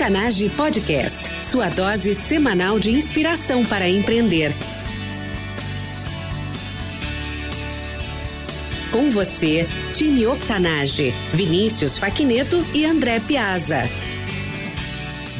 [0.00, 4.50] Octanage Podcast, sua dose semanal de inspiração para empreender.
[8.90, 13.82] Com você, time Octanage, Vinícius Faquineto e André Piazza.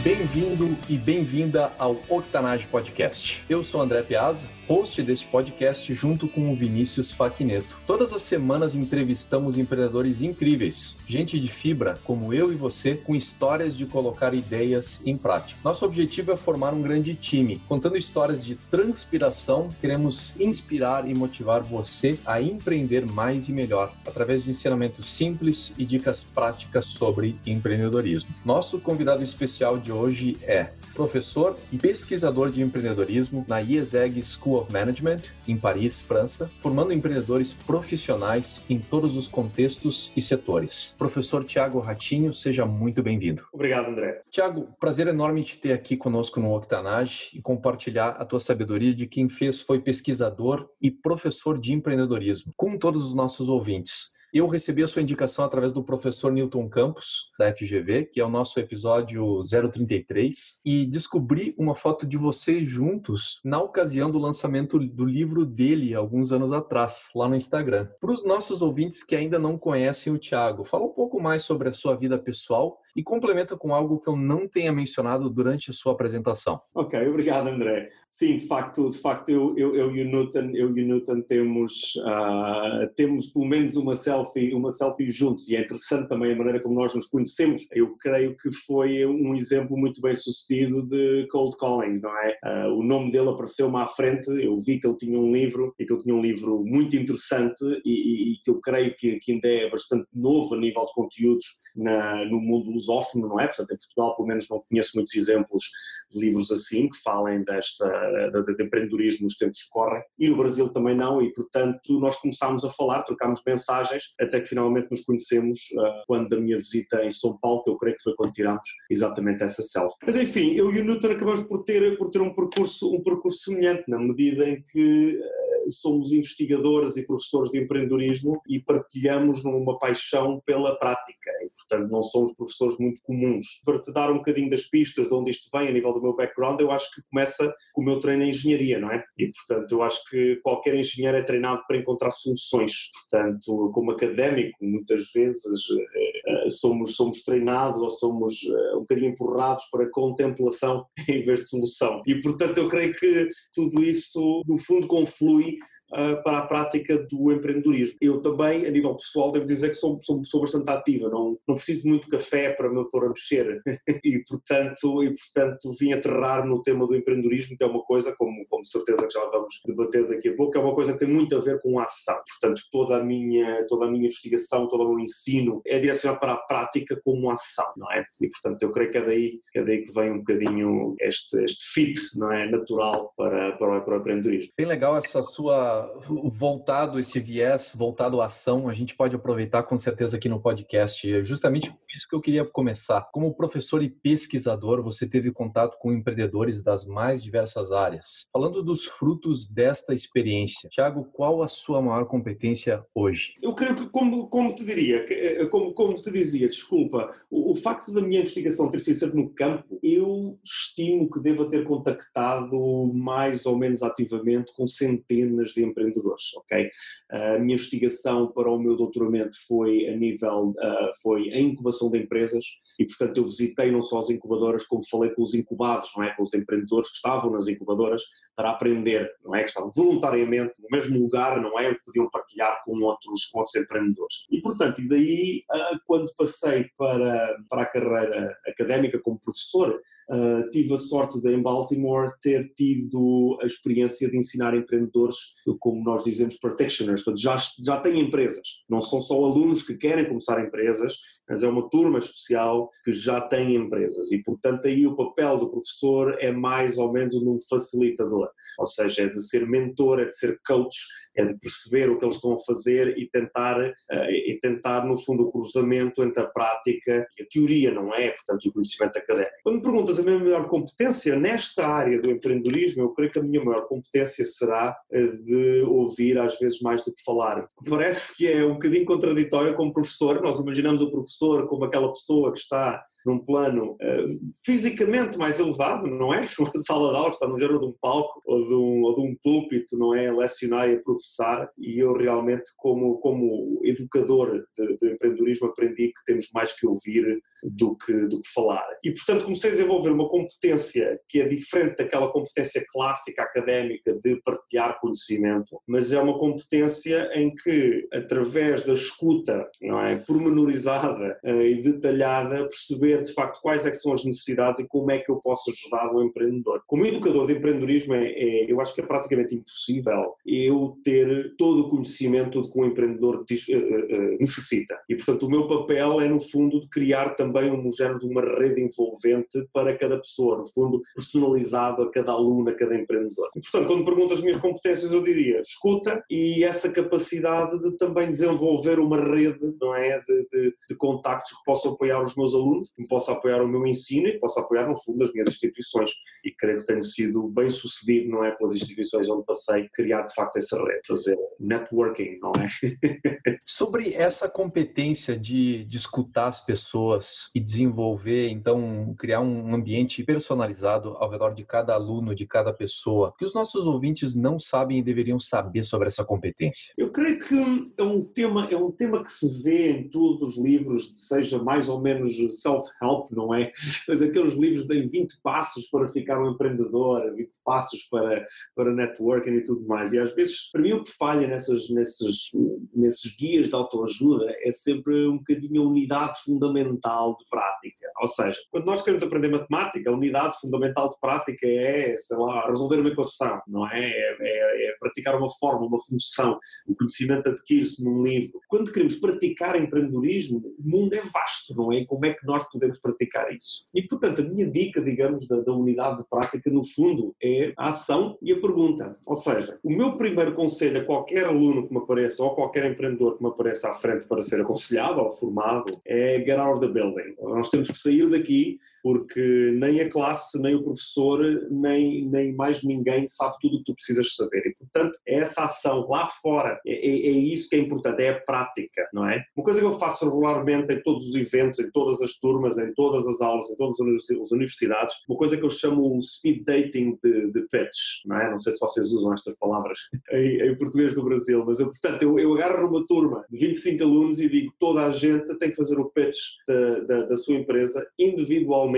[0.04, 3.42] Bem-vindo e bem-vinda ao Octanage Podcast.
[3.48, 7.76] Eu sou André Piazza host deste podcast junto com o Vinícius Faquineto.
[7.88, 13.76] Todas as semanas entrevistamos empreendedores incríveis, gente de fibra como eu e você, com histórias
[13.76, 15.58] de colocar ideias em prática.
[15.64, 19.68] Nosso objetivo é formar um grande time, contando histórias de transpiração.
[19.80, 25.84] Queremos inspirar e motivar você a empreender mais e melhor através de ensinamentos simples e
[25.84, 28.32] dicas práticas sobre empreendedorismo.
[28.44, 34.72] Nosso convidado especial de hoje é professor e pesquisador de empreendedorismo na IESEG School of
[34.72, 40.94] Management, em Paris, França, formando empreendedores profissionais em todos os contextos e setores.
[40.98, 43.46] Professor Tiago Ratinho, seja muito bem-vindo.
[43.52, 44.22] Obrigado, André.
[44.30, 49.06] Tiago, prazer enorme te ter aqui conosco no Octanage e compartilhar a tua sabedoria de
[49.06, 54.19] quem fez foi pesquisador e professor de empreendedorismo, com todos os nossos ouvintes.
[54.32, 58.30] Eu recebi a sua indicação através do professor Newton Campos, da FGV, que é o
[58.30, 65.04] nosso episódio 033, e descobri uma foto de vocês juntos na ocasião do lançamento do
[65.04, 67.88] livro dele, alguns anos atrás, lá no Instagram.
[68.00, 71.68] Para os nossos ouvintes que ainda não conhecem o Tiago, fala um pouco mais sobre
[71.68, 75.72] a sua vida pessoal e complementa com algo que eu não tenha mencionado durante a
[75.72, 76.60] sua apresentação.
[76.74, 77.90] Ok, obrigado André.
[78.08, 81.22] Sim, de facto, de facto eu, eu, eu e o Newton, eu e o Newton
[81.22, 86.36] temos, uh, temos pelo menos uma selfie, uma selfie juntos e é interessante também a
[86.36, 87.66] maneira como nós nos conhecemos.
[87.72, 92.38] Eu creio que foi um exemplo muito bem sucedido de cold calling, não é?
[92.44, 95.84] Uh, o nome dele apareceu-me à frente, eu vi que ele tinha um livro e
[95.84, 99.32] que ele tinha um livro muito interessante e, e, e que eu creio que, que
[99.32, 101.44] ainda é bastante novo a nível de conteúdos
[101.76, 103.46] na, no mundo lusófono, não é?
[103.46, 105.64] Portanto, em Portugal, pelo menos, não conheço muitos exemplos
[106.10, 107.86] de livros assim, que falem desta,
[108.30, 112.16] de, de empreendedorismo nos tempos que correm, e no Brasil também não, e portanto nós
[112.16, 117.04] começámos a falar, trocámos mensagens, até que finalmente nos conhecemos uh, quando da minha visita
[117.04, 119.96] em São Paulo, que eu creio que foi quando tirámos exatamente essa selfie.
[120.04, 123.44] Mas enfim, eu e o Newton acabamos por ter, por ter um, percurso, um percurso
[123.44, 129.78] semelhante, na medida em que uh, somos investigadores e professores de empreendedorismo e partilhamos numa
[129.78, 133.46] paixão pela prática e, portanto, não somos professores muito comuns.
[133.64, 136.14] Para te dar um bocadinho das pistas de onde isto vem a nível do meu
[136.14, 139.04] background, eu acho que começa com o meu treino em engenharia, não é?
[139.18, 142.90] E, portanto, eu acho que qualquer engenheiro é treinado para encontrar soluções.
[143.10, 149.10] Portanto, como académico, muitas vezes eh, eh, somos, somos treinados ou somos eh, um bocadinho
[149.10, 152.00] empurrados para contemplação em vez de solução.
[152.06, 155.58] E, portanto, eu creio que tudo isso, no fundo, conflui
[155.92, 157.96] uh, para a prática do empreendedorismo.
[158.00, 161.38] Eu também, a nível pessoal, devo dizer que sou, sou uma pessoa bastante ativa, não,
[161.46, 163.60] não preciso de muito café para me pôr a mexer
[164.04, 168.44] e, portanto, e, portanto vim aterrar no tema do empreendedorismo, que é uma coisa, como,
[168.48, 171.36] como certeza que já vamos debater daqui a pouco, é uma coisa que tem muito
[171.36, 172.20] a ver com a ação.
[172.40, 176.32] Portanto, toda a minha, toda a minha investigação, todo o meu ensino é direcionado para
[176.32, 178.04] a prática como ação, não é?
[178.20, 181.42] E, portanto, eu creio que é daí, que é daí que vem um bocadinho este,
[181.42, 182.48] este fit, não é?
[182.50, 184.52] Natural para, para, para o empreendedorismo.
[184.56, 189.76] Bem legal essa sua voltado, esse viés voltado à ação, a gente pode aproveitar com
[189.76, 191.12] certeza aqui no podcast.
[191.12, 193.08] É justamente por isso que eu queria começar.
[193.12, 198.28] Como professor e pesquisador, você teve contato com empreendedores das mais diversas áreas.
[198.32, 203.34] Falando dos frutos desta experiência, Tiago, qual a sua maior competência hoje?
[203.42, 207.54] Eu creio que, como, como te diria, eh, como, como te dizia, desculpa, o, o
[207.54, 212.90] facto da minha investigação ter sido sempre no campo, eu estimo que deva ter contactado
[212.94, 216.70] mais ou menos ativamente com centenas de empreendedores, ok?
[217.10, 221.98] A minha investigação para o meu doutoramento foi a nível, uh, foi a incubação de
[221.98, 222.44] empresas
[222.78, 226.14] e, portanto, eu visitei não só as incubadoras, como falei com os incubados, não é?
[226.14, 228.02] Com os empreendedores que estavam nas incubadoras
[228.36, 229.40] para aprender, não é?
[229.42, 231.74] Que estavam voluntariamente no mesmo lugar, não é?
[231.74, 234.26] Que podiam partilhar com outros, com outros empreendedores.
[234.30, 240.50] E, portanto, e daí, uh, quando passei para, para a carreira académica como professor, Uh,
[240.50, 245.16] tive a sorte de, em Baltimore, ter tido a experiência de ensinar empreendedores,
[245.60, 248.64] como nós dizemos, practitioners, portanto, já, já têm empresas.
[248.68, 250.96] Não são só alunos que querem começar empresas,
[251.28, 254.10] mas é uma turma especial que já tem empresas.
[254.10, 258.28] E, portanto, aí o papel do professor é mais ou menos um facilitador,
[258.58, 260.76] ou seja, é de ser mentor, é de ser coach,
[261.16, 264.96] é de perceber o que eles estão a fazer e tentar, uh, e tentar no
[264.96, 268.10] fundo, o cruzamento entre a prática e a teoria, não é?
[268.10, 269.36] Portanto, o conhecimento académico.
[269.44, 273.22] Quando me perguntas a minha maior competência nesta área do empreendedorismo, eu creio que a
[273.22, 277.46] minha maior competência será de ouvir às vezes mais do que falar.
[277.68, 282.32] Parece que é um bocadinho contraditório como professor, nós imaginamos o professor como aquela pessoa
[282.32, 286.28] que está num plano uh, fisicamente mais elevado, não é?
[286.38, 289.00] Uma sala de aula está no género de um palco ou de um, ou de
[289.00, 290.12] um púlpito, não é?
[290.12, 296.04] Lecionar e a professar e eu realmente como, como educador de, de empreendedorismo aprendi que
[296.04, 298.66] temos mais que ouvir do que, do que falar.
[298.82, 304.16] E, portanto, comecei a desenvolver uma competência que é diferente daquela competência clássica académica de
[304.22, 311.42] partilhar conhecimento, mas é uma competência em que, através da escuta não é, pormenorizada uh,
[311.42, 315.10] e detalhada, perceber de facto quais é que são as necessidades e como é que
[315.10, 316.62] eu posso ajudar o empreendedor.
[316.66, 321.60] Como educador de empreendedorismo, é, é, eu acho que é praticamente impossível eu ter todo
[321.60, 324.78] o conhecimento de que um empreendedor uh, uh, necessita.
[324.88, 328.06] E, portanto, o meu papel é, no fundo, de criar também também um género de
[328.06, 333.30] uma rede envolvente para cada pessoa, no fundo, personalizado a cada aluno, a cada empreendedor.
[333.36, 337.76] E, portanto, quando me perguntas as minhas competências, eu diria escuta e essa capacidade de
[337.76, 342.34] também desenvolver uma rede, não é, de, de, de contactos que possam apoiar os meus
[342.34, 345.28] alunos, que possa apoiar o meu ensino e que possa apoiar, no fundo, as minhas
[345.28, 345.90] instituições.
[346.24, 350.14] E creio que tenho sido bem sucedido, não é, pelas instituições onde passei, criar de
[350.14, 352.48] facto essa rede, fazer networking, não é?
[353.46, 360.90] Sobre essa competência de, de escutar as pessoas, e desenvolver, então, criar um ambiente personalizado
[360.98, 364.82] ao redor de cada aluno, de cada pessoa, que os nossos ouvintes não sabem e
[364.82, 366.74] deveriam saber sobre essa competência?
[366.78, 370.42] Eu creio que é um tema, é um tema que se vê em todos os
[370.42, 373.52] livros, seja mais ou menos self-help, não é?
[373.88, 378.24] Mas aqueles livros de 20 passos para ficar um empreendedor, 20 passos para,
[378.54, 379.92] para networking e tudo mais.
[379.92, 382.30] E às vezes, para mim, o que falha nessas, nesses,
[382.74, 387.86] nesses guias de autoajuda é sempre um bocadinho a unidade fundamental fundamental de prática.
[388.00, 392.46] Ou seja, quando nós queremos aprender matemática, a unidade fundamental de prática é, sei lá,
[392.46, 393.80] resolver uma equação, não é?
[393.80, 396.38] É, é, é praticar uma forma, uma função.
[396.66, 398.40] O conhecimento adquire-se num livro.
[398.48, 401.84] Quando queremos praticar empreendedorismo, o mundo é vasto, não é?
[401.84, 403.64] Como é que nós podemos praticar isso?
[403.74, 407.68] E, portanto, a minha dica, digamos, da, da unidade de prática, no fundo, é a
[407.68, 408.96] ação e a pergunta.
[409.06, 413.16] Ou seja, o meu primeiro conselho a qualquer aluno que me apareça ou qualquer empreendedor
[413.16, 416.72] que me apareça à frente para ser aconselhado ou formado é get out of the
[416.72, 417.14] building.
[417.20, 422.62] Nós temos que sair daqui porque nem a classe, nem o professor, nem, nem mais
[422.62, 424.42] ninguém sabe tudo o que tu precisas saber.
[424.46, 428.10] E, portanto, é essa ação lá fora, é, é, é, isso que é importante, é
[428.10, 429.22] a prática, não é?
[429.36, 432.72] Uma coisa que eu faço regularmente em todos os eventos, em todas as turmas, em
[432.74, 436.98] todas as aulas, em todas as universidades, uma coisa que eu chamo o speed dating
[437.02, 438.30] de, de pitch, não é?
[438.30, 439.78] Não sei se vocês usam estas palavras
[440.12, 443.82] em, em português do Brasil, mas eu, portanto, eu, eu agarro uma turma de 25
[443.82, 446.16] alunos e digo toda a gente tem que fazer o pitch
[446.46, 448.69] da, da, da sua empresa individualmente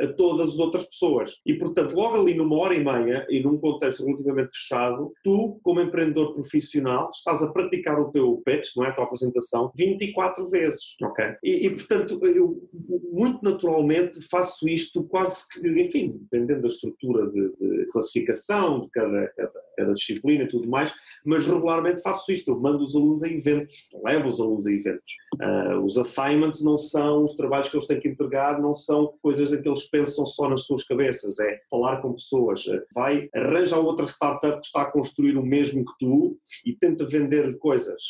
[0.00, 1.34] a todas as outras pessoas.
[1.44, 5.80] E, portanto, logo ali numa hora e meia e num contexto relativamente fechado, tu, como
[5.80, 8.88] empreendedor profissional, estás a praticar o teu pitch, não é?
[8.88, 11.24] A tua apresentação, 24 vezes, ok?
[11.42, 12.68] E, e portanto, eu
[13.12, 19.28] muito naturalmente faço isto quase que, enfim, dependendo da estrutura de, de classificação de cada,
[19.36, 20.92] cada, cada, disciplina e tudo mais,
[21.24, 22.50] mas regularmente faço isto.
[22.50, 25.12] Eu mando os alunos a eventos, levo os alunos a eventos.
[25.40, 29.37] Uh, os assignments não são os trabalhos que eles têm que entregar, não são coisas
[29.38, 33.28] coisas em que eles pensam só nas suas cabeças, é falar com pessoas, é, vai,
[33.34, 38.02] arranja outra startup que está a construir o mesmo que tu e tenta vender-lhe coisas.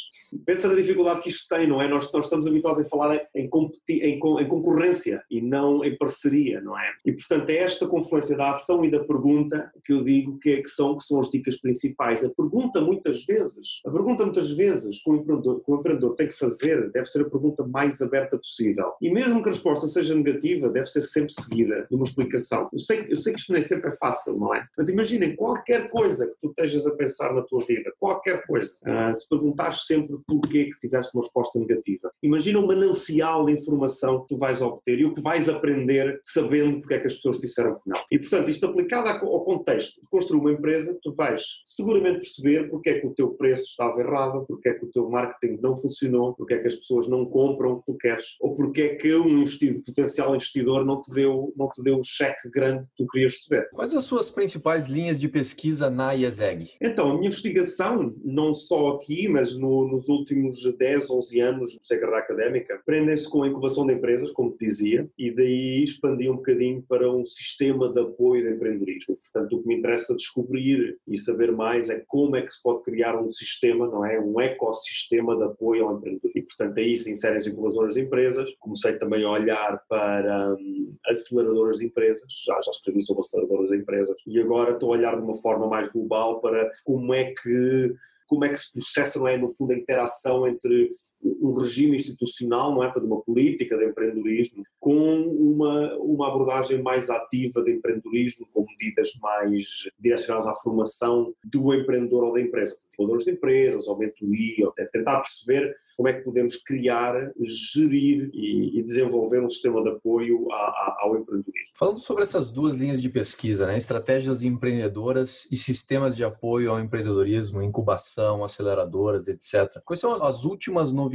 [0.47, 1.89] Pensa na dificuldade que isto tem, não é?
[1.89, 3.51] Nós, nós estamos habituados a falar em, em,
[3.89, 6.93] em, concorrência e não em parceria, não é?
[7.05, 10.63] E portanto é esta confluência da ação e da pergunta que eu digo que, é,
[10.63, 12.25] que, são, que são as dicas principais.
[12.25, 16.29] A pergunta muitas vezes, a pergunta muitas vezes que o empreendedor, que o empreendedor tem
[16.29, 18.93] que fazer deve ser a pergunta mais aberta possível.
[19.01, 22.69] E mesmo que a resposta seja negativa, deve ser sempre seguida de uma explicação.
[22.73, 24.67] Eu sei, eu sei que isto nem sempre é fácil, não é?
[24.77, 29.15] Mas imaginem, qualquer coisa que tu estejas a pensar na tua vida, qualquer coisa, uh,
[29.15, 34.29] se perguntares sempre porquê que tiveste uma resposta negativa, imagina um manancial de informação que
[34.29, 37.75] tu vais obter e o que vais aprender sabendo porque é que as pessoas disseram
[37.75, 38.01] que não.
[38.11, 42.91] E portanto, isto aplicado ao contexto de construir uma empresa, tu vais seguramente perceber porque
[42.91, 46.35] é que o teu preço estava errado, porque é que o teu marketing não funcionou,
[46.35, 49.15] porque é que as pessoas não compram o que tu queres, ou porque é que
[49.15, 52.93] um investidor, potencial investidor não te te deu, não te deu o cheque grande que
[52.97, 53.69] tu querias receber.
[53.71, 56.71] Quais as suas principais linhas de pesquisa na IESEG?
[56.81, 61.79] Então, a minha investigação, não só aqui, mas no, nos últimos 10, 11 anos de
[61.89, 66.37] carreira académica, prendem-se com a incubação de empresas, como te dizia, e daí expandi um
[66.37, 69.17] bocadinho para um sistema de apoio de empreendedorismo.
[69.17, 72.83] Portanto, o que me interessa descobrir e saber mais é como é que se pode
[72.83, 74.21] criar um sistema, não é?
[74.21, 76.33] Um ecossistema de apoio ao empreendedorismo.
[76.35, 78.55] E, portanto, aí se inserem as incubadoras de empresas.
[78.59, 83.77] Comecei também a olhar para hum, aceleradoras de empresas, já, já escrevi sobre aceleradoras de
[83.77, 87.95] empresas, e agora estou a olhar de uma forma mais global para como é que
[88.29, 90.91] como é que se processa, não é, no fundo, a interação entre
[91.23, 97.11] um regime institucional, não é, para uma política de empreendedorismo, com uma, uma abordagem mais
[97.11, 99.65] ativa de empreendedorismo, com medidas mais
[99.99, 105.21] direcionadas à formação do empreendedor ou da empresa, motivadores de empresas, ou mentoria, ou tentar
[105.21, 110.55] perceber como é que podemos criar, gerir e, e desenvolver um sistema de apoio a,
[110.55, 111.75] a, ao empreendedorismo.
[111.77, 116.79] Falando sobre essas duas linhas de pesquisa, né, estratégias empreendedoras e sistemas de apoio ao
[116.79, 119.83] empreendedorismo, incubação, aceleradoras, etc.
[119.85, 121.08] Quais são as últimas novidades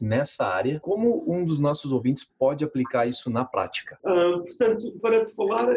[0.00, 0.78] nessa área?
[0.80, 3.98] Como um dos nossos ouvintes pode aplicar isso na prática?
[4.04, 5.68] Ah, portanto, para te falar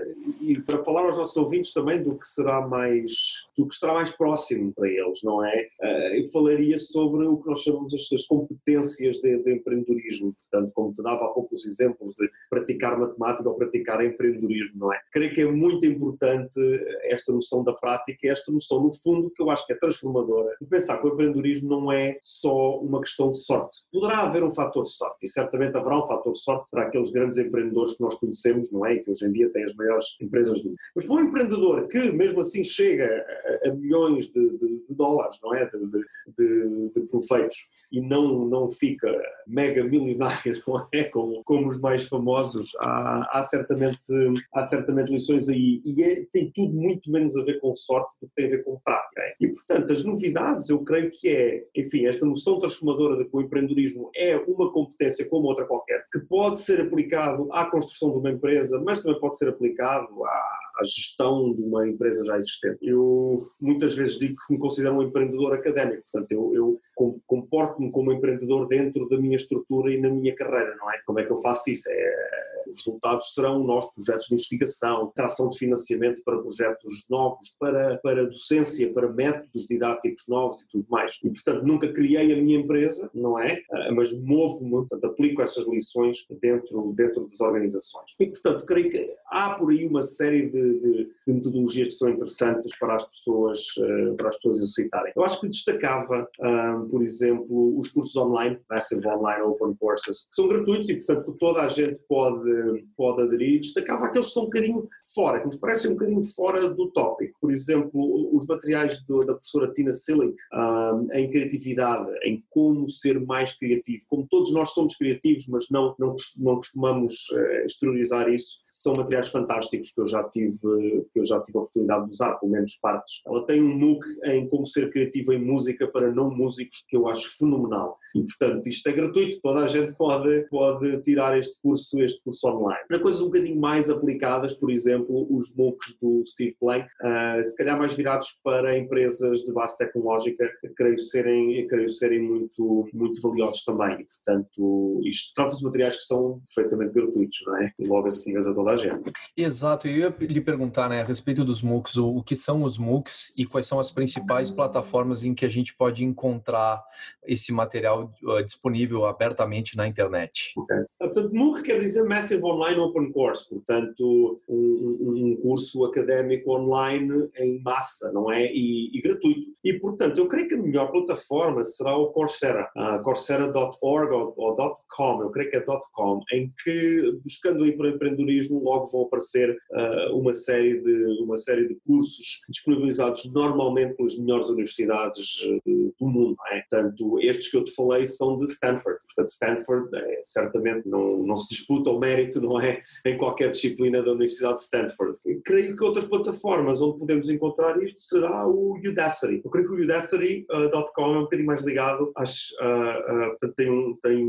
[0.42, 4.12] e para falar aos nossos ouvintes também do que será mais do que estará mais
[4.12, 5.68] próximo para eles, não é?
[5.82, 10.72] Ah, eu falaria sobre o que nós chamamos as, as competências de, de, empreendedorismo, portanto,
[10.74, 15.00] como te dava há pouco os exemplos de praticar matemática ou praticar empreendedorismo, não é?
[15.12, 16.60] Creio que é muito importante
[17.04, 20.68] esta noção da prática, esta noção, no fundo, que eu acho que é transformadora, de
[20.68, 23.78] pensar que o empreendedorismo não é só uma questão de sorte.
[23.92, 27.10] Poderá haver um fator de sorte, e certamente haverá um fator de sorte para aqueles
[27.12, 28.94] grandes empreendedores que nós conhecemos, não é?
[28.94, 30.78] E que hoje em dia têm as maiores empresas do mundo.
[30.96, 33.26] Mas para um empreendedor que, mesmo assim, chega
[33.66, 35.66] a, milhões de, de, de, dólares, não é?
[35.66, 37.56] De, de proveitos,
[37.92, 39.08] e não não, fica
[39.46, 44.14] mega milionário como, é, como, como os mais famosos, há, há, certamente,
[44.54, 48.28] há certamente lições aí e é, tem tudo muito menos a ver com sorte do
[48.28, 49.22] que tem a ver com prática.
[49.40, 53.42] E portanto, as novidades eu creio que é, enfim, esta noção transformadora de que o
[53.42, 58.32] empreendedorismo é uma competência como outra qualquer, que pode ser aplicado à construção de uma
[58.32, 62.78] empresa, mas também pode ser aplicado à à gestão de uma empresa já existente.
[62.82, 68.12] Eu muitas vezes digo que me considero um empreendedor académico, portanto, eu, eu comporto-me como
[68.12, 71.00] empreendedor dentro da minha estrutura e na minha carreira, não é?
[71.06, 71.90] Como é que eu faço isso?
[71.90, 77.98] É, os resultados serão nossos projetos de investigação, tração de financiamento para projetos novos, para,
[77.98, 81.20] para docência, para métodos didáticos novos e tudo mais.
[81.24, 83.62] E, portanto, nunca criei a minha empresa, não é?
[83.72, 88.16] Ah, mas movo-me, portanto, aplico essas lições dentro, dentro das organizações.
[88.20, 92.10] E, portanto, creio que há por aí uma série de, de, de metodologias que são
[92.10, 95.14] interessantes para as pessoas, ah, para as pessoas exercitarem.
[95.16, 100.36] Eu acho que destacava, ah, por exemplo, os cursos online, Massive Online Open Courses, que
[100.36, 104.44] são gratuitos e, portanto, que toda a gente pode pode aderir, destacava aqueles que são
[104.44, 107.38] um bocadinho fora, que nos parecem um bocadinho fora do tópico.
[107.40, 113.20] Por exemplo, os materiais do, da professora Tina Silling um, em criatividade, em como ser
[113.20, 114.04] mais criativo.
[114.08, 119.28] Como todos nós somos criativos, mas não, não, não costumamos uh, exteriorizar isso, são materiais
[119.28, 122.76] fantásticos que eu já tive que eu já tive a oportunidade de usar, pelo menos
[122.82, 123.22] partes.
[123.26, 127.08] Ela tem um MOOC em como ser criativo em música para não músicos que eu
[127.08, 127.98] acho fenomenal.
[128.16, 132.48] E portanto, isto é gratuito, toda a gente pode, pode tirar este curso, este curso
[132.48, 132.86] online.
[132.88, 137.56] Para coisas um bocadinho mais aplicadas, por exemplo, os MOOCs do Steve Blank, uh, se
[137.56, 143.64] calhar mais virados para empresas de base tecnológica, creio serem, creio serem muito, muito valiosos
[143.64, 144.02] também.
[144.02, 147.72] E, portanto, isto trata-se de materiais que são perfeitamente gratuitos, não é?
[147.80, 149.12] E logo acessíveis a toda a gente.
[149.36, 153.34] Exato, eu ia lhe perguntar, né, a respeito dos MOOCs, o, que são os MOOCs
[153.38, 156.82] e quais são as principais plataformas em que a gente pode encontrar
[157.26, 160.54] esse material uh, disponível abertamente na internet.
[160.56, 160.78] Okay.
[161.00, 167.62] Portanto, MOOC quer dizer Massive Online Open Course, portanto, um, um curso académico online em
[167.62, 168.46] massa, não é?
[168.46, 169.52] E, e, gratuito.
[169.62, 174.56] E, portanto, eu creio que a melhor plataforma será o Coursera, uh, coursera.org ou, ou
[174.96, 180.18] .com, eu creio que é .com, em que, buscando aí empreendedorismo, logo vão aparecer uh,
[180.18, 186.38] uma, série de, uma série de cursos disponibilizados normalmente pelas melhores universidades uh, do mundo,
[186.52, 186.62] é?
[186.70, 191.36] Portanto, estes que eu te falei são de Stanford, portanto, Stanford é, certamente não, não
[191.36, 192.82] se disputa o mérito, não é?
[193.06, 195.18] Em qualquer disciplina da Universidade de Stanford.
[195.44, 199.42] Creio que outras plataformas onde podemos encontrar isto será o Udacity.
[199.44, 203.70] Eu creio que o Udacity.com uh, é um bocadinho mais ligado às, uh, uh, tem,
[203.70, 204.24] um, tem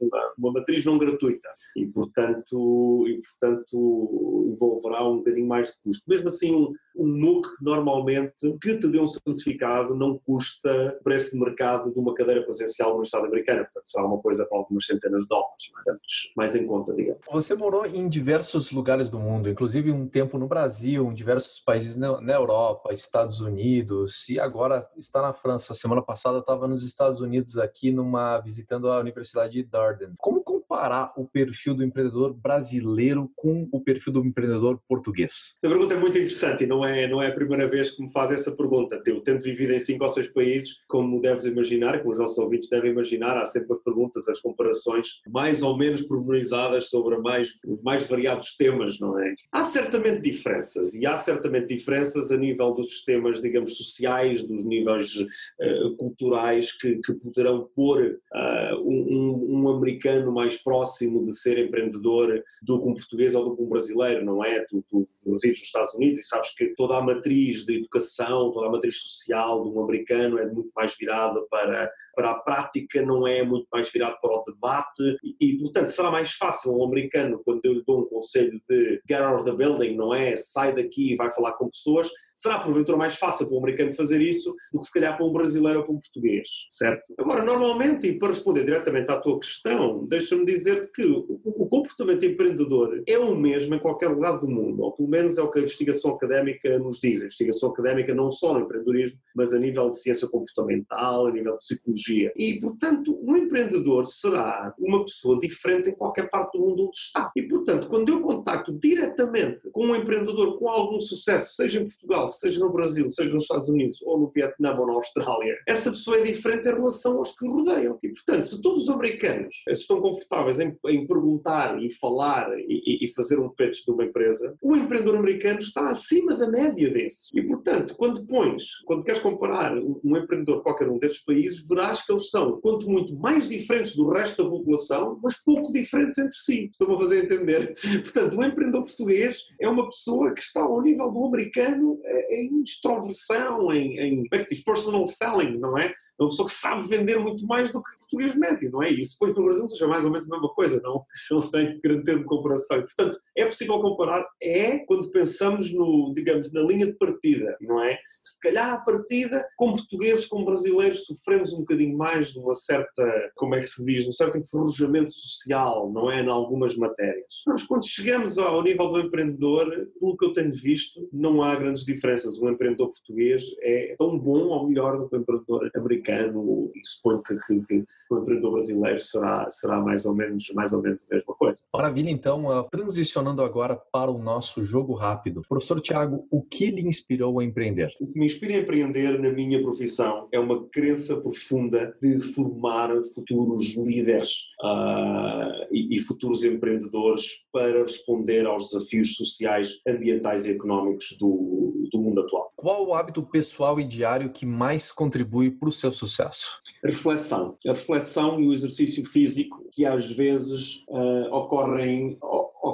[0.00, 6.04] uma, uma, matriz não gratuita e portanto, e, portanto envolverá um bocadinho mais de custo.
[6.08, 11.32] Mesmo assim, um, um MOOC normalmente que te dê um certificado não custa o preço
[11.32, 14.86] de mercado de uma cadeira presencial na Universidade Americana, portanto será uma coisa para algumas
[14.86, 16.00] centenas de dólares, portanto,
[16.36, 17.20] mais em conta, digamos.
[17.30, 21.96] Você morou em diversos lugares do mundo, inclusive um tempo no Brasil, em diversos países
[21.96, 25.74] na Europa, Estados Unidos e agora está na França.
[25.74, 30.12] Semana passada estava nos Estados Unidos aqui numa visitando a Universidade de Darden.
[30.18, 30.41] Como
[30.72, 35.54] comparar o perfil do empreendedor brasileiro com o perfil do empreendedor português?
[35.58, 38.10] Essa pergunta é muito interessante e não é, não é a primeira vez que me
[38.10, 39.00] faz essa pergunta.
[39.06, 42.70] Eu tento vivido em cinco ou seis países, como deves imaginar, como os nossos ouvintes
[42.70, 47.82] devem imaginar, há sempre as perguntas, as comparações mais ou menos pormenorizadas sobre mais, os
[47.82, 49.34] mais variados temas, não é?
[49.52, 55.14] Há certamente diferenças e há certamente diferenças a nível dos sistemas, digamos, sociais, dos níveis
[55.16, 62.42] uh, culturais que, que, poderão pôr uh, um, um, americano mais próximo de ser empreendedor
[62.62, 64.60] do que um português ou do que um brasileiro, não é?
[64.60, 68.66] Tu, tu resides nos Estados Unidos e sabes que toda a matriz de educação, toda
[68.66, 73.26] a matriz social de um americano é muito mais virada para, para a prática, não
[73.26, 77.40] é muito mais virado para o debate e, e portanto, será mais fácil um americano,
[77.44, 80.36] quando eu lhe dou um conselho de get out of the building, não é?
[80.36, 84.20] Sai daqui e vai falar com pessoas, será porventura mais fácil para um americano fazer
[84.20, 87.14] isso do que se calhar para um brasileiro ou para um português, certo?
[87.18, 93.02] Agora, normalmente, e para responder diretamente à tua questão, deixa-me dizer que o comportamento empreendedor
[93.06, 95.62] é o mesmo em qualquer lugar do mundo, ou pelo menos é o que a
[95.62, 97.20] investigação académica nos diz.
[97.20, 101.52] A investigação académica não só no empreendedorismo, mas a nível de ciência comportamental, a nível
[101.52, 102.32] de psicologia.
[102.36, 107.30] E, portanto, um empreendedor será uma pessoa diferente em qualquer parte do mundo onde está.
[107.36, 112.28] E, portanto, quando eu contacto diretamente com um empreendedor com algum sucesso, seja em Portugal,
[112.28, 116.18] seja no Brasil, seja nos Estados Unidos, ou no Vietnã ou na Austrália, essa pessoa
[116.18, 117.98] é diferente em relação aos que rodeiam.
[118.02, 123.12] E, portanto, se todos os americanos estão confortáveis em, em perguntar e falar e, e,
[123.14, 127.28] fazer um pitch de uma empresa, o empreendedor americano está acima da média desse.
[127.34, 132.12] E, portanto, quando pões, quando queres comparar um empreendedor qualquer um destes países, verás que
[132.12, 136.70] eles são, quanto muito, mais diferentes do resto da população, mas pouco diferentes entre si.
[136.72, 137.74] Estou-me a fazer entender.
[138.02, 142.62] Portanto, o empreendedor português é uma pessoa que está ao nível do americano eh, em
[142.62, 145.86] extroversão, em, em como é que se diz, personal selling, não é?
[145.86, 148.90] É uma pessoa que sabe vender muito mais do que o português médio, não é?
[148.90, 152.22] Isso depois no Brasil seja mais ou menos mesma coisa, não, não tem grande termo
[152.22, 152.78] de comparação.
[152.78, 157.82] E, portanto, é possível comparar, é quando pensamos no, digamos, na linha de partida, não
[157.82, 157.98] é?
[158.22, 163.30] Se calhar a partida, como portugueses, como brasileiros, sofremos um bocadinho mais de uma certa,
[163.36, 166.22] como é que se diz, um certo enferrujamento social, não é?
[166.22, 167.42] Em algumas matérias.
[167.46, 171.84] Mas quando chegamos ao nível do empreendedor, pelo que eu tenho visto, não há grandes
[171.84, 172.38] diferenças.
[172.38, 177.22] O empreendedor português é tão bom ou melhor do que o empreendedor americano e suponho
[177.22, 181.14] que, que, que, o empreendedor brasileiro será, será mais, ou menos, mais ou menos a
[181.14, 181.60] mesma coisa.
[181.72, 185.42] Maravilha, então, uh, transicionando agora para o nosso jogo rápido.
[185.48, 187.92] Professor Tiago, o que lhe inspirou a empreender?
[188.00, 192.90] O que me inspira a empreender na minha profissão é uma crença profunda de formar
[193.14, 201.16] futuros líderes uh, e, e futuros empreendedores para responder aos desafios sociais, ambientais e económicos
[201.18, 202.50] do, do mundo atual.
[202.56, 206.58] Qual o hábito pessoal e diário que mais contribui para o seu sucesso?
[206.84, 207.56] A reflexão.
[207.66, 212.18] A reflexão e o exercício físico que às vezes uh, ocorrem,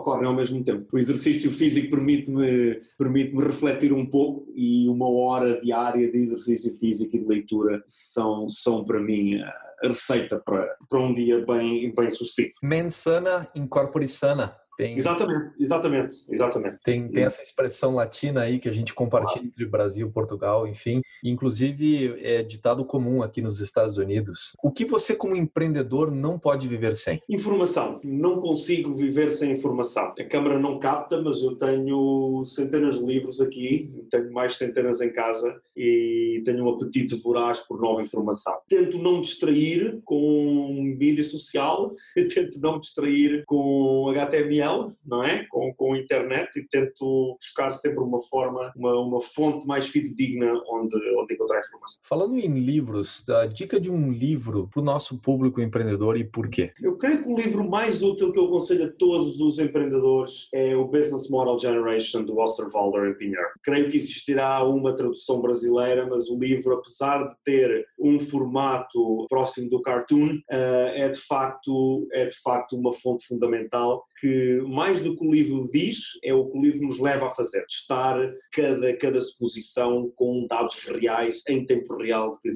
[0.09, 0.87] ocorrem ao mesmo tempo.
[0.93, 6.75] O exercício físico permite-me permite -me refletir um pouco e uma hora diária de exercício
[6.79, 11.95] físico e de leitura são, são para mim a receita para, para um dia bem,
[11.95, 12.57] bem sucedido.
[12.63, 14.57] Mensana incorpore sana.
[14.79, 16.79] Tem, exatamente, exatamente, exatamente.
[16.85, 21.01] Tem, tem essa expressão latina aí que a gente compartilha entre Brasil, Portugal, enfim.
[21.25, 24.53] Inclusive é ditado comum aqui nos Estados Unidos.
[24.63, 27.21] O que você, como empreendedor, não pode viver sem?
[27.29, 27.99] Informação.
[28.05, 30.15] Não consigo viver sem informação.
[30.17, 35.13] A câmara não capta, mas eu tenho centenas de livros aqui, tenho mais centenas em
[35.13, 38.55] casa e tenho um apetite voraz por nova informação.
[38.69, 44.68] Tento não me distrair com mídia social, tento não me distrair com HTML
[45.05, 45.47] não é?
[45.51, 50.53] Com, com a internet e tento buscar sempre uma forma, uma, uma fonte mais fidedigna
[50.71, 52.01] onde, onde encontrar informação.
[52.05, 56.49] Falando em livros, a dica de um livro para o nosso público empreendedor e por
[56.49, 56.73] quê?
[56.83, 60.77] Eu creio que o livro mais útil que eu aconselho a todos os empreendedores é
[60.77, 63.49] o Business Model Generation do Osterwalder e Pinheiro.
[63.63, 69.69] Creio que existirá uma tradução brasileira, mas o livro, apesar de ter um formato próximo
[69.71, 75.17] do cartoon, eh, é de facto é de facto uma fonte fundamental que mais do
[75.17, 78.19] que o livro diz, é o que o livro nos leva a fazer, testar
[78.53, 82.53] cada, cada suposição com dados reais, em tempo real, de,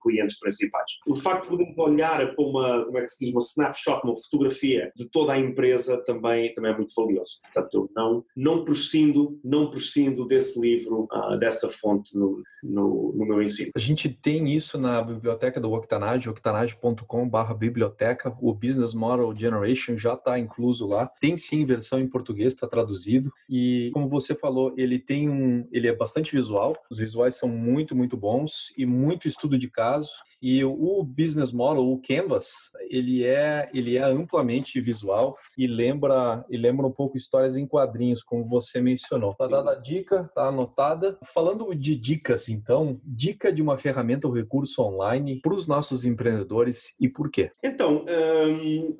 [0.00, 0.92] clientes principais.
[1.06, 4.16] O facto de podermos olhar para uma, como é que se diz, uma snapshot, uma
[4.16, 7.38] fotografia de toda a empresa também, também é muito valioso.
[7.42, 13.26] Portanto, eu não, não prescindo, não prescindo desse livro, uh, dessa fonte no, no, no,
[13.26, 13.70] meu ensino.
[13.74, 20.14] A gente tem isso na biblioteca do Octanage, octanage.com.br biblioteca, o Business Model Generation já
[20.14, 21.05] está incluso lá.
[21.20, 23.32] Tem sim versão em português, está traduzido.
[23.48, 26.74] E como você falou, ele tem um, ele é bastante visual.
[26.90, 30.10] Os visuais são muito, muito bons e muito estudo de caso.
[30.40, 32.46] E o business model, o Canvas,
[32.90, 38.22] ele é, ele é amplamente visual e lembra, e lembra um pouco histórias em quadrinhos,
[38.22, 39.34] como você mencionou.
[39.34, 41.18] Tá dada a dica, tá anotada.
[41.24, 46.94] Falando de dicas, então, dica de uma ferramenta ou recurso online para os nossos empreendedores
[47.00, 47.50] e por quê?
[47.62, 48.96] Então, um,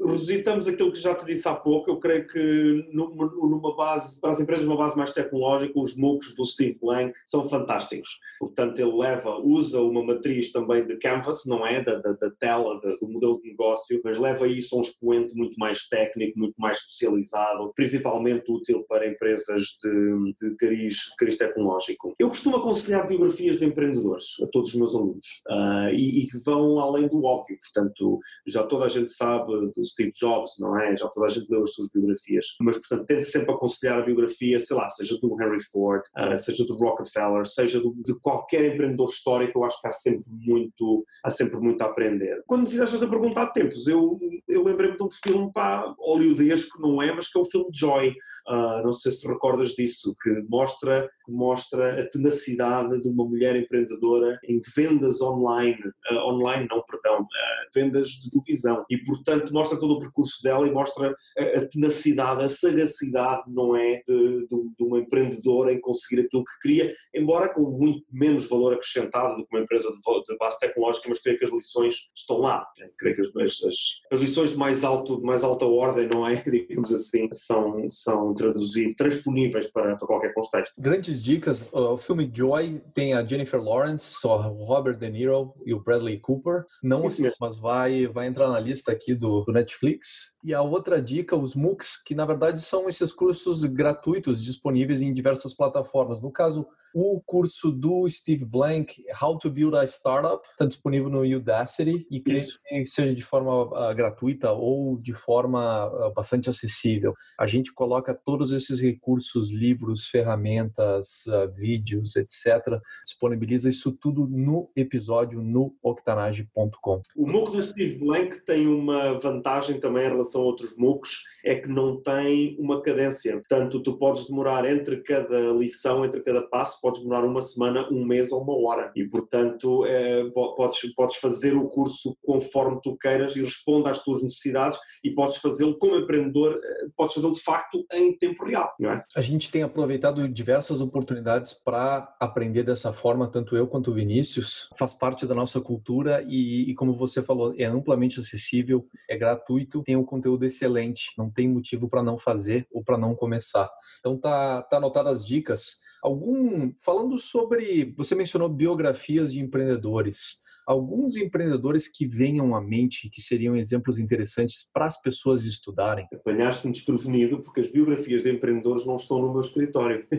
[0.67, 1.91] aquilo que já te disse há pouco.
[1.91, 5.97] Eu creio que numa, numa base, para as empresas de uma base mais tecnológica, os
[5.97, 8.21] MOOCs do Steve Blank são fantásticos.
[8.39, 11.83] Portanto, ele leva, usa uma matriz também de Canvas, não é?
[11.83, 15.35] Da, da, da tela, da, do modelo de negócio, mas leva isso a um expoente
[15.35, 22.15] muito mais técnico, muito mais especializado, principalmente útil para empresas de, de cariz, cariz tecnológico.
[22.19, 26.39] Eu costumo aconselhar biografias de empreendedores a todos os meus alunos uh, e, e, que
[26.39, 27.59] vão além do óbvio.
[27.61, 30.97] Portanto, já toda a gente sabe do Steve Jobs, não é?
[30.97, 32.47] Já toda a gente leu as suas biografias.
[32.61, 36.65] Mas, portanto, tente sempre aconselhar a biografia, sei lá, seja do Henry Ford, uh, seja
[36.65, 41.31] do Rockefeller, seja do, de qualquer empreendedor histórico, eu acho que há sempre muito, há
[41.31, 42.43] sempre muito a aprender.
[42.47, 44.17] Quando me fizeste esta pergunta há tempos, eu,
[44.49, 47.13] eu lembrei-me de um filme, pá, hollywoodesco, não é?
[47.13, 48.15] Mas que é o filme Joy,
[48.49, 53.57] Uh, não sei se te recordas disso, que mostra, mostra a tenacidade de uma mulher
[53.57, 55.79] empreendedora em vendas online,
[56.13, 57.27] uh, online não, perdão, uh,
[57.75, 58.85] vendas de televisão.
[58.89, 63.75] E portanto mostra todo o percurso dela e mostra a, a tenacidade, a sagacidade, não
[63.75, 68.49] é, de, de, de, uma empreendedora em conseguir aquilo que queria, embora com muito menos
[68.49, 71.95] valor acrescentado do que uma empresa de, de base tecnológica, mas creio que as lições
[72.15, 72.65] estão lá,
[72.97, 73.65] creio que as, as,
[74.13, 78.36] as lições de mais, alto, de mais alta ordem, não é, digamos assim, são, são
[78.37, 80.75] traduzir, transponíveis para, para qualquer contexto.
[80.79, 81.69] Grandes dicas.
[81.73, 86.65] O filme Joy tem a Jennifer Lawrence, o Robert De Niro e o Bradley Cooper.
[86.83, 90.36] Não assisto, mas vai, vai entrar na lista aqui do, do Netflix.
[90.47, 95.11] E a outra dica, os MOOCs, que na verdade são esses cursos gratuitos disponíveis em
[95.11, 96.23] diversas plataformas.
[96.23, 101.23] No caso, o curso do Steve Blank, How to Build a Startup, está disponível no
[101.23, 107.13] Udacity e creio que seja de forma uh, gratuita ou de forma uh, bastante acessível.
[107.37, 112.81] A gente coloca todos esses recursos, livros, ferramentas, uh, vídeos, etc.
[113.05, 117.03] Disponibiliza isso tudo no episódio no octanage.com.
[117.17, 121.11] O MOOC do Steve Blank tem uma vantagem também em relação relação a outros MOOCs
[121.45, 123.33] é que não tem uma cadência.
[123.33, 128.05] Portanto, tu podes demorar entre cada lição, entre cada passo, podes demorar uma semana, um
[128.05, 128.93] mês ou uma hora.
[128.95, 134.23] E, portanto, é, podes, podes fazer o curso conforme tu queiras e responde às tuas
[134.23, 138.73] necessidades e podes fazê-lo como empreendedor, eh, podes fazê-lo de facto em tempo real.
[138.83, 139.03] É?
[139.15, 144.69] A gente tem aproveitado diversas oportunidades para aprender dessa forma, tanto eu quanto o Vinícius.
[144.77, 149.83] Faz parte da nossa cultura e, e como você falou, é amplamente acessível, é gratuito,
[149.83, 153.71] tem um conteúdo excelente, não tem motivo para não fazer ou para não começar.
[154.01, 155.81] Então tá, tá anotadas as dicas.
[156.03, 160.46] Algum falando sobre, você mencionou biografias de empreendedores.
[160.67, 166.07] Alguns empreendedores que venham à mente que seriam exemplos interessantes para as pessoas estudarem.
[166.13, 170.05] Apanhaste-me desprevenido porque as biografias de empreendedores não estão no meu escritório.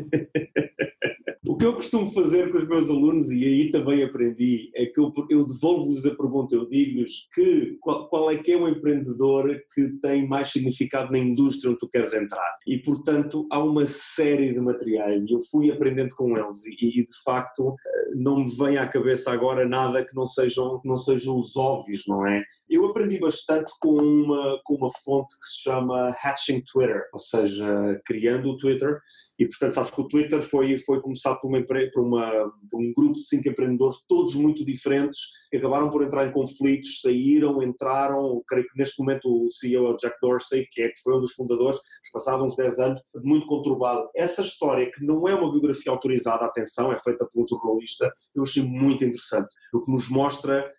[1.48, 5.00] O que eu costumo fazer com os meus alunos, e aí também aprendi, é que
[5.00, 9.58] eu, eu devolvo-lhes a pergunta, eu digo-lhes que qual, qual, é que é o empreendedor
[9.74, 12.58] que tem mais significado na indústria onde tu queres entrar.
[12.68, 17.06] E, portanto, há uma série de materiais e eu fui aprendendo com eles e, e
[17.06, 17.74] de facto,
[18.14, 22.04] não me vem à cabeça agora nada que não sejam, que não sejam os óbvios,
[22.08, 22.44] não é?
[22.70, 28.02] Eu aprendi bastante com uma, com uma fonte que se chama Hatching Twitter, ou seja,
[28.06, 29.00] criando o Twitter,
[29.40, 32.94] e portanto sabes que o Twitter foi, foi começado por, uma, por, uma, por um
[32.96, 35.20] grupo de cinco empreendedores, todos muito diferentes,
[35.50, 39.90] que acabaram por entrar em conflitos, saíram, entraram, creio que neste momento o CEO é
[39.92, 41.80] o Jack Dorsey, que, é, que foi um dos fundadores,
[42.12, 44.10] passaram uns 10 anos, muito conturbado.
[44.16, 48.44] Essa história, que não é uma biografia autorizada, atenção, é feita por um jornalista, eu
[48.44, 50.27] achei muito interessante, porque nos mostra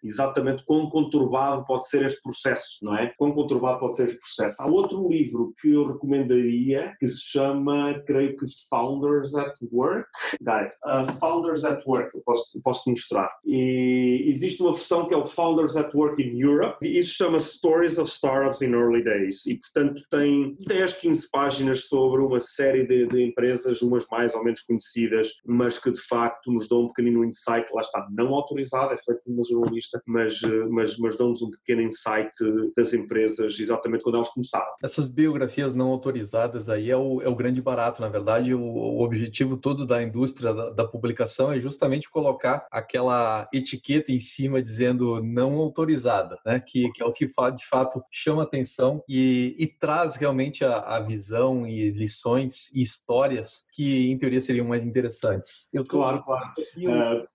[0.02, 3.12] exatamente quão conturbado pode ser este processo, não é?
[3.16, 4.62] Quão conturbado pode ser este processo.
[4.62, 10.08] Há outro livro que eu recomendaria, que se chama, creio que Founders at Work,
[10.40, 13.30] Guide, uh, Founders at Work, eu posso, posso mostrar.
[13.44, 17.40] E existe uma versão que é o Founders at Work in Europe, e isso chama
[17.40, 22.87] Stories of Startups in Early Days, e portanto tem 10, 15 páginas sobre uma série
[22.87, 26.88] de, de empresas, umas mais ou menos conhecidas, mas que de facto nos dão um
[26.88, 31.51] pequenino insight, lá está, não autorizado, é feito uma jornalista, mas, mas, mas dão-nos um
[31.51, 32.31] pequeno insight
[32.77, 34.68] das empresas exatamente quando elas começaram.
[34.83, 39.03] Essas biografias não autorizadas aí é o, é o grande barato, na verdade, o, o
[39.03, 45.22] objetivo todo da indústria da, da, publicação é justamente colocar aquela etiqueta em cima dizendo
[45.22, 46.61] não autorizada, né?
[46.61, 51.01] Que, que é o que de fato chama atenção e, e traz realmente a, a,
[51.01, 55.68] visão e lições e histórias que em teoria seriam mais interessantes.
[55.72, 55.98] Eu tô...
[55.98, 56.53] Claro, claro.
[56.77, 57.27] Uh,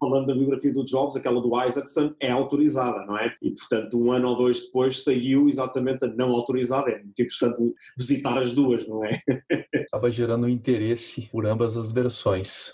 [0.00, 3.34] falando da biografia do Jobs, aquela do Isaacson é autorizada, não é?
[3.42, 6.90] E portanto um ano ou dois depois saiu exatamente a não autorizada.
[6.90, 9.20] É muito interessante visitar as duas, não é?
[9.86, 12.72] Acaba gerando interesse por ambas as versões.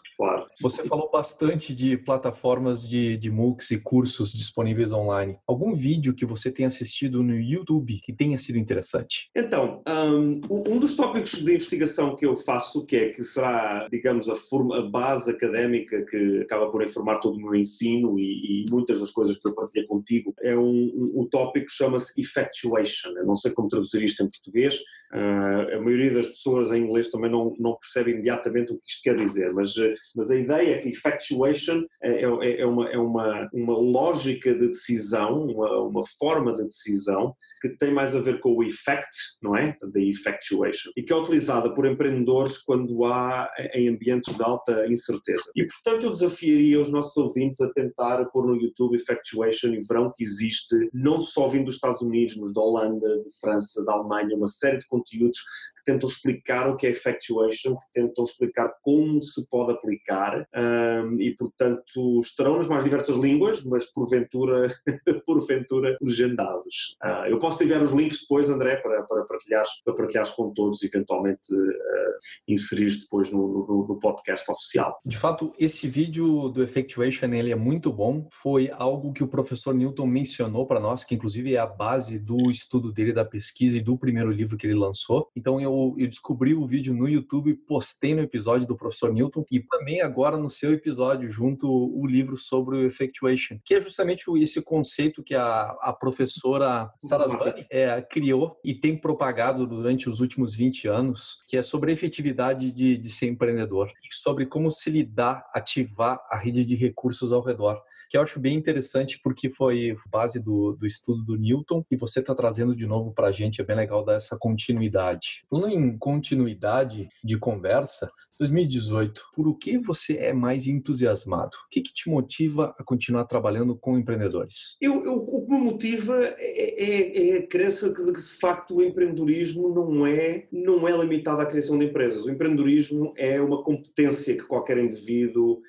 [0.65, 5.37] Você falou bastante de plataformas de, de MOOCs e cursos disponíveis online.
[5.47, 9.29] Algum vídeo que você tenha assistido no YouTube que tenha sido interessante?
[9.37, 14.27] Então, um, um dos tópicos de investigação que eu faço, que é que será, digamos,
[14.31, 18.71] a, forma, a base académica que acaba por informar todo o meu ensino e, e
[18.71, 23.11] muitas das coisas que eu partilhei contigo, é um, um, um tópico que chama-se effectuation.
[23.19, 24.79] Eu não sei como traduzir isto em português,
[25.15, 29.03] Uh, a maioria das pessoas em inglês também não, não percebe imediatamente o que isto
[29.03, 29.73] quer dizer, mas,
[30.17, 34.69] mas a ideia é que effectuation é, é, é, uma, é uma, uma lógica de
[34.69, 39.57] decisão, uma, uma forma de decisão que tem mais a ver com o effect, não
[39.57, 39.77] é?
[39.81, 45.45] Da effectuation, e que é utilizada por empreendedores quando há em ambientes de alta incerteza.
[45.57, 50.13] E portanto eu desafiaria os nossos ouvintes a tentar pôr no YouTube effectuation e verão
[50.15, 54.37] que existe, não só vindo dos Estados Unidos, mas da Holanda, de França, da Alemanha,
[54.37, 55.45] uma série de conteúdos
[55.84, 61.21] que tentam explicar o que é effectuation, que tentam explicar como se pode aplicar um,
[61.21, 64.75] e, portanto, estarão nas mais diversas línguas, mas porventura,
[65.27, 66.97] porventura legendados.
[67.03, 70.83] Uh, eu posso enviar os links depois, André, para, para, partilhares, para partilhares com todos,
[70.83, 72.15] eventualmente uh,
[72.49, 74.99] inserir depois no, no, no, podcast oficial.
[75.05, 78.27] De fato, esse vídeo do effectuation ele é muito bom.
[78.31, 82.51] Foi algo que o professor Newton mencionou para nós, que inclusive é a base do
[82.51, 85.29] estudo dele da pesquisa e do primeiro livro que ele lançou.
[85.37, 89.45] Então eu eu, eu descobri o vídeo no YouTube, postei no episódio do professor Newton
[89.51, 94.25] e também agora no seu episódio junto o livro sobre o effectuation, que é justamente
[94.41, 100.55] esse conceito que a, a professora Sarasvani é, criou e tem propagado durante os últimos
[100.55, 104.91] 20 anos, que é sobre a efetividade de, de ser empreendedor e sobre como se
[104.91, 109.95] lidar, ativar a rede de recursos ao redor, que eu acho bem interessante porque foi
[110.11, 113.61] base do, do estudo do Newton e você está trazendo de novo para a gente,
[113.61, 115.43] é bem legal dar essa continuidade.
[115.65, 121.57] Falando em continuidade de conversa, 2018, por o que você é mais entusiasmado?
[121.67, 124.77] O que, que te motiva a continuar trabalhando com empreendedores?
[124.81, 128.77] Eu, eu, o que me motiva é, é, é a crença de que, de facto,
[128.77, 132.25] o empreendedorismo não é, não é limitado à criação de empresas.
[132.25, 135.61] O empreendedorismo é uma competência que qualquer indivíduo,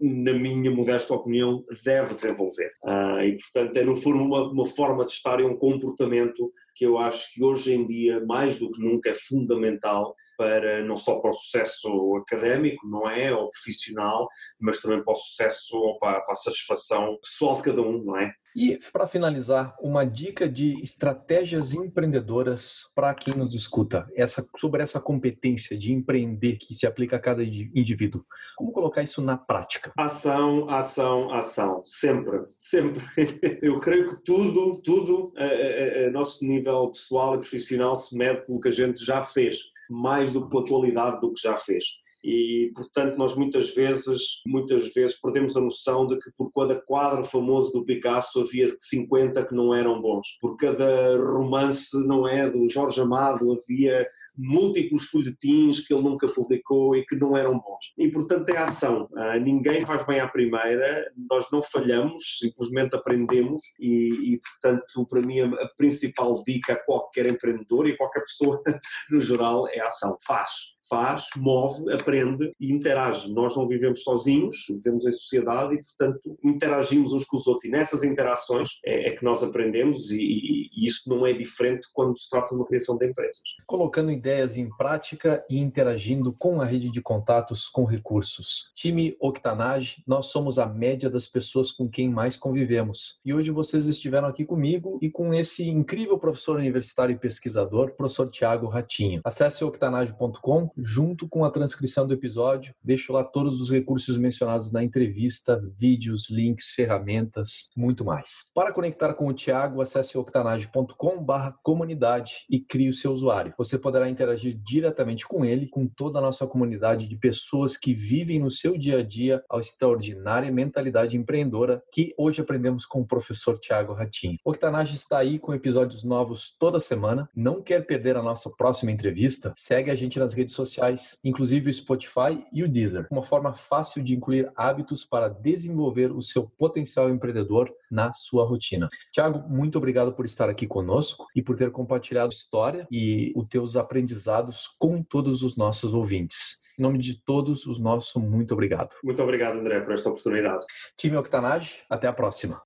[0.00, 2.72] na minha modesta opinião, deve desenvolver.
[2.84, 6.84] Ah, e, portanto, é, no fundo, uma, uma forma de estar e um comportamento que
[6.84, 11.20] eu acho que hoje em dia, mais do que nunca, é fundamental para não só
[11.20, 14.28] para o sucesso académico, não é, ou profissional,
[14.60, 18.16] mas também para o sucesso ou para, para a satisfação pessoal de cada um, não
[18.18, 18.32] é?
[18.54, 25.00] E para finalizar, uma dica de estratégias empreendedoras para quem nos escuta, essa, sobre essa
[25.00, 28.24] competência de empreender que se aplica a cada indivíduo.
[28.56, 29.92] Como colocar isso na prática?
[29.98, 33.02] Ação, ação, ação, sempre, sempre.
[33.60, 38.46] Eu creio que tudo, tudo a, a, a nosso nível pessoal e profissional se mede
[38.46, 39.58] pelo que a gente já fez,
[39.90, 44.92] mais do que pela qualidade do que já fez e portanto nós muitas vezes muitas
[44.92, 49.54] vezes perdemos a noção de que por cada quadro famoso do Picasso havia 50 que
[49.54, 55.94] não eram bons por cada romance não é do Jorge Amado havia múltiplos folhetins que
[55.94, 57.92] ele nunca publicou e que não eram bons.
[57.96, 59.08] E, portanto, é ação.
[59.16, 65.20] Ah, ninguém faz bem à primeira, nós não falhamos, simplesmente aprendemos e, e, portanto, para
[65.20, 68.60] mim, a, principal dica a qualquer empreendedor e a qualquer pessoa
[69.10, 70.16] no geral é ação.
[70.26, 73.32] Faz faz, move, aprende e interage.
[73.32, 77.64] Nós não vivemos sozinhos, vivemos em sociedade e, portanto, interagimos uns com os outros.
[77.64, 81.88] E nessas interações é, é que nós aprendemos e, e, e, isso não é diferente
[81.92, 83.42] quando se trata de uma criação de empresas.
[83.66, 88.70] Colocando ideias em prática e interagindo com a rede de contatos com recursos.
[88.76, 93.18] Time Octanage, nós somos a média das pessoas com quem mais convivemos.
[93.24, 98.30] E hoje vocês estiveram aqui comigo e com esse incrível professor universitário e pesquisador, professor
[98.30, 99.20] Tiago Ratinho.
[99.24, 102.74] Acesse octanage.com junto com a transcrição do episódio.
[102.82, 108.50] Deixo lá todos os recursos mencionados na entrevista, vídeos, links, ferramentas, muito mais.
[108.54, 113.54] Para conectar com o Tiago, acesse octanage.com/comunidade e crie o seu usuário.
[113.56, 118.38] Você poderá interagir diretamente com ele, com toda a nossa comunidade de pessoas que vivem
[118.38, 123.58] no seu dia a dia a extraordinária mentalidade empreendedora que hoje aprendemos com o professor
[123.58, 124.36] Tiago Ratinho.
[124.44, 127.26] Octanage está aí com episódios novos toda semana.
[127.34, 129.54] Não quer perder a nossa próxima entrevista?
[129.56, 133.06] Segue a gente nas redes sociais sociais, inclusive o Spotify e o Deezer.
[133.10, 138.88] Uma forma fácil de incluir hábitos para desenvolver o seu potencial empreendedor na sua rotina.
[139.12, 143.76] Tiago, muito obrigado por estar aqui conosco e por ter compartilhado história e os teus
[143.76, 146.64] aprendizados com todos os nossos ouvintes.
[146.78, 148.96] Em nome de todos os nossos, muito obrigado.
[149.02, 150.64] Muito obrigado, André, por esta oportunidade.
[150.96, 152.60] Time Octanage, até a próxima.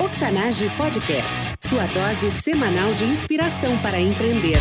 [0.00, 4.58] Octanage Podcast, sua dose semanal de inspiração para empreender.